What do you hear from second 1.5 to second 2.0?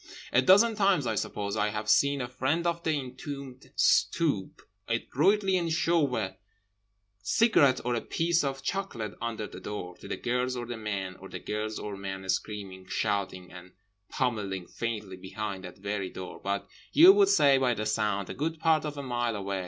I have